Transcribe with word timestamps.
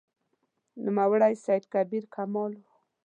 نوموړی 0.85 1.33
سید 1.45 1.63
کبیر 1.73 2.03
کمال 2.13 2.51
و. 2.57 2.61